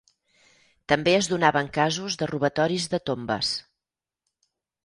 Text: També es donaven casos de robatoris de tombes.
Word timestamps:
També 0.93 1.13
es 1.17 1.29
donaven 1.33 1.69
casos 1.77 2.19
de 2.21 2.31
robatoris 2.31 2.89
de 2.95 3.01
tombes. 3.11 3.55